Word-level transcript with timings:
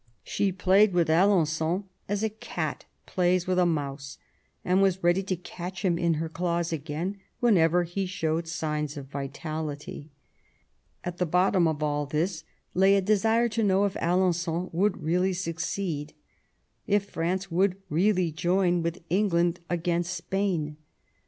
She 0.23 0.51
played 0.51 0.93
with 0.93 1.09
Alen9on 1.09 1.83
as 2.09 2.23
a 2.23 2.29
cat 2.29 2.85
plays 3.05 3.45
with 3.45 3.59
a 3.59 3.67
mouse, 3.67 4.17
and 4.65 4.81
was 4.81 5.03
ready 5.03 5.21
to 5.21 5.35
catch 5.35 5.85
him 5.85 5.99
in 5.99 6.15
her 6.15 6.27
claws 6.27 6.73
again 6.73 7.19
whenever 7.39 7.83
he 7.83 8.07
showed 8.07 8.47
signs 8.47 8.97
of 8.97 9.05
vitality. 9.11 10.09
At 11.03 11.19
the 11.19 11.27
bottom 11.27 11.67
of 11.67 11.83
all 11.83 12.07
this 12.07 12.43
lay 12.73 12.95
a 12.95 13.01
desire 13.01 13.47
to 13.49 13.63
know 13.63 13.83
if 13.85 13.93
Alen9on 13.93 14.73
would 14.73 15.03
really 15.03 15.33
succeed, 15.33 16.15
if 16.87 17.07
France 17.11 17.51
would 17.51 17.77
really 17.87 18.31
join 18.31 18.81
with 18.81 19.03
England 19.11 19.59
against 19.69 20.15
Spain. 20.15 20.77